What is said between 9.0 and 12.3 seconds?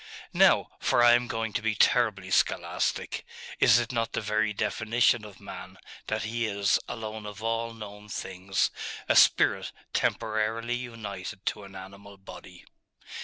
a spirit temporarily united to an animal